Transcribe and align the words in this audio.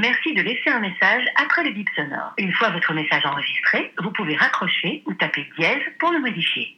Merci 0.00 0.32
de 0.32 0.40
laisser 0.40 0.70
un 0.70 0.80
message 0.80 1.24
après 1.36 1.62
le 1.62 1.72
bip 1.72 1.86
sonore. 1.94 2.32
Une 2.38 2.52
fois 2.52 2.70
votre 2.70 2.94
message 2.94 3.22
enregistré, 3.26 3.92
vous 4.02 4.10
pouvez 4.12 4.34
raccrocher 4.34 5.02
ou 5.06 5.12
taper 5.12 5.44
dièse 5.58 5.82
pour 5.98 6.10
le 6.10 6.20
modifier. 6.20 6.74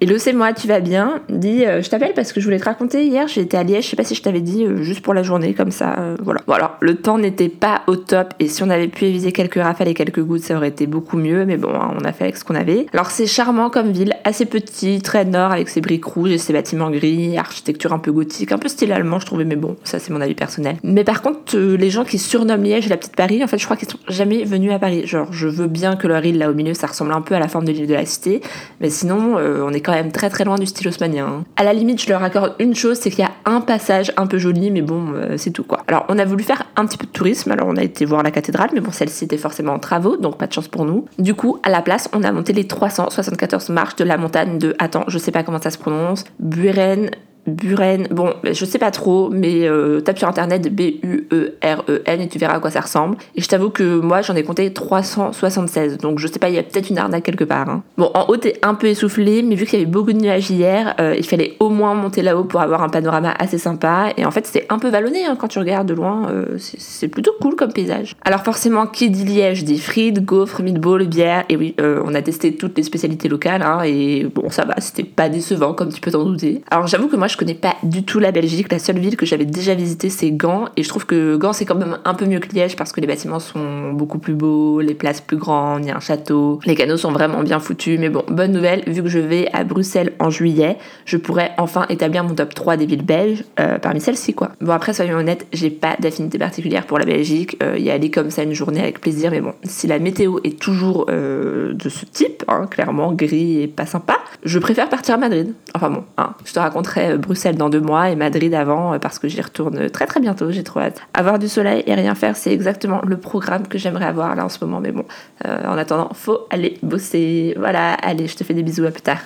Hello, 0.00 0.18
c'est 0.18 0.32
moi, 0.32 0.52
tu 0.52 0.66
vas 0.66 0.80
bien? 0.80 1.22
Dis, 1.28 1.64
euh, 1.64 1.82
je 1.82 1.88
t'appelle 1.88 2.14
parce 2.14 2.32
que 2.32 2.40
je 2.40 2.44
voulais 2.46 2.58
te 2.58 2.64
raconter 2.64 3.04
hier, 3.04 3.28
j'étais 3.28 3.56
à 3.56 3.62
Liège, 3.62 3.84
je 3.84 3.90
sais 3.90 3.96
pas 3.96 4.02
si 4.02 4.16
je 4.16 4.22
t'avais 4.22 4.40
dit, 4.40 4.64
euh, 4.64 4.82
juste 4.82 5.02
pour 5.02 5.14
la 5.14 5.22
journée, 5.22 5.54
comme 5.54 5.70
ça, 5.70 5.94
euh, 6.00 6.16
voilà. 6.20 6.40
Bon 6.48 6.54
alors, 6.54 6.76
le 6.80 6.96
temps 6.96 7.16
n'était 7.16 7.48
pas 7.48 7.82
au 7.86 7.94
top 7.94 8.34
et 8.40 8.48
si 8.48 8.64
on 8.64 8.70
avait 8.70 8.88
pu 8.88 9.04
éviter 9.04 9.30
quelques 9.30 9.62
rafales 9.62 9.86
et 9.86 9.94
quelques 9.94 10.22
gouttes, 10.22 10.42
ça 10.42 10.56
aurait 10.56 10.68
été 10.68 10.88
beaucoup 10.88 11.16
mieux, 11.16 11.44
mais 11.44 11.56
bon, 11.56 11.72
hein, 11.72 11.94
on 11.96 12.04
a 12.04 12.12
fait 12.12 12.24
avec 12.24 12.36
ce 12.36 12.44
qu'on 12.44 12.56
avait. 12.56 12.86
Alors 12.92 13.10
c'est 13.12 13.28
charmant 13.28 13.70
comme 13.70 13.92
ville, 13.92 14.14
assez 14.24 14.46
petit, 14.46 15.00
très 15.00 15.24
nord, 15.24 15.52
avec 15.52 15.68
ses 15.68 15.80
briques 15.80 16.06
rouges 16.06 16.32
et 16.32 16.38
ses 16.38 16.52
bâtiments 16.52 16.90
gris, 16.90 17.38
architecture 17.38 17.92
un 17.92 18.00
peu 18.00 18.10
gothique, 18.10 18.50
un 18.50 18.58
peu 18.58 18.68
style 18.68 18.90
allemand, 18.90 19.20
je 19.20 19.26
trouvais, 19.26 19.44
mais 19.44 19.56
bon, 19.56 19.76
ça 19.84 20.00
c'est 20.00 20.12
mon 20.12 20.20
avis 20.20 20.34
personnel. 20.34 20.76
Mais 20.82 21.04
par 21.04 21.22
contre, 21.22 21.56
les 21.56 21.90
gens 21.90 22.04
qui 22.04 22.18
surnomment 22.18 22.63
Liège 22.64 22.88
la 22.88 22.96
petite 22.96 23.16
Paris, 23.16 23.42
en 23.44 23.46
fait, 23.46 23.58
je 23.58 23.64
crois 23.64 23.76
qu'ils 23.76 23.88
sont 23.88 23.98
jamais 24.08 24.44
venus 24.44 24.72
à 24.72 24.78
Paris. 24.78 25.06
Genre, 25.06 25.32
je 25.32 25.48
veux 25.48 25.68
bien 25.68 25.96
que 25.96 26.06
leur 26.06 26.24
île 26.24 26.38
là 26.38 26.50
au 26.50 26.54
milieu, 26.54 26.74
ça 26.74 26.86
ressemble 26.86 27.12
un 27.12 27.20
peu 27.20 27.34
à 27.34 27.38
la 27.38 27.48
forme 27.48 27.64
de 27.64 27.72
l'île 27.72 27.86
de 27.86 27.94
la 27.94 28.06
Cité, 28.06 28.40
mais 28.80 28.90
sinon, 28.90 29.36
on 29.36 29.72
est 29.72 29.80
quand 29.80 29.92
même 29.92 30.12
très 30.12 30.30
très 30.30 30.44
loin 30.44 30.56
du 30.56 30.66
style 30.66 30.88
haussmanien. 30.88 31.26
Hein. 31.26 31.44
À 31.56 31.64
la 31.64 31.72
limite, 31.72 32.02
je 32.02 32.08
leur 32.08 32.22
accorde 32.22 32.54
une 32.58 32.74
chose, 32.74 32.98
c'est 32.98 33.10
qu'il 33.10 33.20
y 33.20 33.26
a 33.26 33.32
un 33.44 33.60
passage 33.60 34.12
un 34.16 34.26
peu 34.26 34.38
joli, 34.38 34.70
mais 34.70 34.82
bon, 34.82 35.12
euh, 35.14 35.36
c'est 35.36 35.50
tout 35.50 35.64
quoi. 35.64 35.82
Alors, 35.86 36.04
on 36.08 36.18
a 36.18 36.24
voulu 36.24 36.44
faire 36.44 36.64
un 36.76 36.86
petit 36.86 36.96
peu 36.96 37.06
de 37.06 37.12
tourisme, 37.12 37.50
alors 37.50 37.68
on 37.68 37.76
a 37.76 37.82
été 37.82 38.04
voir 38.04 38.22
la 38.22 38.30
cathédrale, 38.30 38.70
mais 38.72 38.80
bon, 38.80 38.90
celle-ci 38.90 39.24
était 39.24 39.36
forcément 39.36 39.72
en 39.72 39.78
travaux, 39.78 40.16
donc 40.16 40.38
pas 40.38 40.46
de 40.46 40.52
chance 40.52 40.68
pour 40.68 40.84
nous. 40.84 41.06
Du 41.18 41.34
coup, 41.34 41.58
à 41.62 41.70
la 41.70 41.82
place, 41.82 42.08
on 42.12 42.22
a 42.22 42.32
monté 42.32 42.52
les 42.52 42.66
374 42.66 43.68
marches 43.70 43.96
de 43.96 44.04
la 44.04 44.16
montagne 44.16 44.58
de, 44.58 44.74
attends, 44.78 45.04
je 45.08 45.18
sais 45.18 45.32
pas 45.32 45.42
comment 45.42 45.60
ça 45.60 45.70
se 45.70 45.78
prononce, 45.78 46.24
Buren 46.38 47.10
Buren, 47.46 48.08
bon, 48.10 48.32
je 48.42 48.64
sais 48.64 48.78
pas 48.78 48.90
trop, 48.90 49.28
mais 49.30 49.68
euh, 49.68 50.00
tape 50.00 50.18
sur 50.18 50.28
internet 50.28 50.74
B-U-E-R-E-N 50.74 52.20
et 52.20 52.28
tu 52.28 52.38
verras 52.38 52.54
à 52.54 52.60
quoi 52.60 52.70
ça 52.70 52.80
ressemble. 52.80 53.18
Et 53.34 53.42
je 53.42 53.48
t'avoue 53.48 53.68
que 53.68 54.00
moi 54.00 54.22
j'en 54.22 54.34
ai 54.34 54.42
compté 54.42 54.72
376, 54.72 55.98
donc 55.98 56.18
je 56.18 56.26
sais 56.26 56.38
pas, 56.38 56.48
il 56.48 56.54
y 56.54 56.58
a 56.58 56.62
peut-être 56.62 56.88
une 56.88 56.96
arnaque 56.96 57.24
quelque 57.24 57.44
part. 57.44 57.68
Hein. 57.68 57.82
Bon, 57.98 58.10
en 58.14 58.26
haut 58.28 58.38
t'es 58.38 58.54
un 58.62 58.74
peu 58.74 58.86
essoufflé, 58.86 59.42
mais 59.42 59.56
vu 59.56 59.66
qu'il 59.66 59.78
y 59.78 59.82
avait 59.82 59.90
beaucoup 59.90 60.12
de 60.14 60.18
nuages 60.18 60.50
hier, 60.50 60.94
euh, 61.00 61.14
il 61.18 61.26
fallait 61.26 61.56
au 61.60 61.68
moins 61.68 61.94
monter 61.94 62.22
là-haut 62.22 62.44
pour 62.44 62.62
avoir 62.62 62.82
un 62.82 62.88
panorama 62.88 63.34
assez 63.38 63.58
sympa. 63.58 64.12
Et 64.16 64.24
en 64.24 64.30
fait, 64.30 64.46
c'est 64.46 64.64
un 64.70 64.78
peu 64.78 64.88
vallonné 64.88 65.26
hein, 65.26 65.36
quand 65.38 65.48
tu 65.48 65.58
regardes 65.58 65.88
de 65.88 65.94
loin, 65.94 66.30
euh, 66.30 66.56
c'est 66.58 67.08
plutôt 67.08 67.32
cool 67.42 67.56
comme 67.56 67.72
paysage. 67.72 68.16
Alors 68.24 68.42
forcément, 68.42 68.86
qui 68.86 69.10
dit 69.10 69.24
Liège 69.24 69.64
dit 69.64 69.78
frites, 69.78 70.24
gaufres, 70.24 70.62
meatballs, 70.62 71.08
bière. 71.08 71.44
Et 71.50 71.56
oui, 71.56 71.74
on 71.78 72.14
a 72.14 72.22
testé 72.22 72.56
toutes 72.56 72.76
les 72.78 72.82
spécialités 72.84 73.28
locales, 73.28 73.62
hein, 73.62 73.82
et 73.84 74.24
bon, 74.34 74.48
ça 74.48 74.64
va, 74.64 74.80
c'était 74.80 75.04
pas 75.04 75.28
décevant 75.28 75.74
comme 75.74 75.92
tu 75.92 76.00
peux 76.00 76.10
t'en 76.10 76.24
douter. 76.24 76.62
Alors 76.70 76.86
j'avoue 76.86 77.08
que 77.08 77.16
moi 77.16 77.28
je 77.34 77.38
connais 77.38 77.54
pas 77.54 77.74
du 77.82 78.04
tout 78.04 78.20
la 78.20 78.30
Belgique. 78.30 78.70
La 78.70 78.78
seule 78.78 79.00
ville 79.00 79.16
que 79.16 79.26
j'avais 79.26 79.44
déjà 79.44 79.74
visitée, 79.74 80.08
c'est 80.08 80.30
Gand. 80.30 80.66
Et 80.76 80.84
je 80.84 80.88
trouve 80.88 81.04
que 81.04 81.34
Gand, 81.34 81.52
c'est 81.52 81.64
quand 81.64 81.74
même 81.74 81.98
un 82.04 82.14
peu 82.14 82.26
mieux 82.26 82.38
que 82.38 82.54
Liège 82.54 82.76
parce 82.76 82.92
que 82.92 83.00
les 83.00 83.08
bâtiments 83.08 83.40
sont 83.40 83.90
beaucoup 83.92 84.18
plus 84.18 84.34
beaux, 84.34 84.80
les 84.80 84.94
places 84.94 85.20
plus 85.20 85.36
grandes, 85.36 85.84
il 85.84 85.88
y 85.88 85.90
a 85.90 85.96
un 85.96 86.00
château, 86.00 86.60
les 86.64 86.76
canaux 86.76 86.96
sont 86.96 87.10
vraiment 87.10 87.42
bien 87.42 87.58
foutus. 87.58 87.98
Mais 87.98 88.08
bon, 88.08 88.22
bonne 88.28 88.52
nouvelle, 88.52 88.84
vu 88.86 89.02
que 89.02 89.08
je 89.08 89.18
vais 89.18 89.48
à 89.52 89.64
Bruxelles 89.64 90.12
en 90.20 90.30
juillet, 90.30 90.78
je 91.06 91.16
pourrais 91.16 91.50
enfin 91.58 91.86
établir 91.88 92.22
mon 92.22 92.36
top 92.36 92.54
3 92.54 92.76
des 92.76 92.86
villes 92.86 93.04
belges 93.04 93.42
euh, 93.58 93.80
parmi 93.80 94.00
celles-ci, 94.00 94.32
quoi. 94.32 94.52
Bon, 94.60 94.72
après, 94.72 94.92
soyons 94.92 95.18
honnêtes, 95.18 95.48
j'ai 95.52 95.70
pas 95.70 95.96
d'affinité 95.98 96.38
particulière 96.38 96.86
pour 96.86 97.00
la 97.00 97.04
Belgique. 97.04 97.56
Euh, 97.64 97.76
y 97.78 97.90
aller 97.90 98.12
comme 98.12 98.30
ça 98.30 98.44
une 98.44 98.54
journée 98.54 98.80
avec 98.80 99.00
plaisir. 99.00 99.32
Mais 99.32 99.40
bon, 99.40 99.54
si 99.64 99.88
la 99.88 99.98
météo 99.98 100.38
est 100.44 100.56
toujours 100.60 101.06
euh, 101.10 101.74
de 101.74 101.88
ce 101.88 102.04
type, 102.04 102.44
hein, 102.46 102.68
clairement 102.70 103.12
gris 103.12 103.62
et 103.62 103.66
pas 103.66 103.86
sympa, 103.86 104.18
je 104.44 104.58
préfère 104.58 104.88
partir 104.88 105.14
à 105.14 105.18
Madrid. 105.18 105.54
Enfin 105.74 105.90
bon, 105.90 106.04
hein, 106.18 106.34
je 106.44 106.52
te 106.52 106.58
raconterai 106.58 107.16
Bruxelles 107.16 107.56
dans 107.56 107.68
deux 107.68 107.80
mois 107.80 108.10
et 108.10 108.16
Madrid 108.16 108.54
avant 108.54 108.94
euh, 108.94 108.98
parce 108.98 109.18
que 109.18 109.28
j'y 109.28 109.40
retourne 109.40 109.90
très 109.90 110.06
très 110.06 110.20
bientôt, 110.20 110.50
j'ai 110.50 110.62
trop 110.62 110.80
hâte. 110.80 111.00
Avoir 111.14 111.38
du 111.38 111.48
soleil 111.48 111.82
et 111.86 111.94
rien 111.94 112.14
faire, 112.14 112.36
c'est 112.36 112.52
exactement 112.52 113.00
le 113.04 113.16
programme 113.16 113.66
que 113.66 113.78
j'aimerais 113.78 114.06
avoir 114.06 114.34
là 114.36 114.44
en 114.44 114.48
ce 114.48 114.62
moment. 114.64 114.80
Mais 114.80 114.92
bon, 114.92 115.04
euh, 115.46 115.66
en 115.66 115.78
attendant, 115.78 116.10
faut 116.12 116.46
aller 116.50 116.78
bosser. 116.82 117.54
Voilà, 117.58 117.94
allez, 117.94 118.26
je 118.26 118.36
te 118.36 118.44
fais 118.44 118.54
des 118.54 118.62
bisous, 118.62 118.84
à 118.84 118.90
plus 118.90 119.02
tard. 119.02 119.18